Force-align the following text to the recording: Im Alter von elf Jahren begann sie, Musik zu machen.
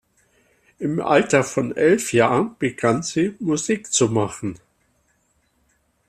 Im 0.79 0.99
Alter 0.99 1.43
von 1.43 1.77
elf 1.77 2.11
Jahren 2.11 2.55
begann 2.57 3.03
sie, 3.03 3.35
Musik 3.37 3.93
zu 3.93 4.07
machen. 4.09 4.57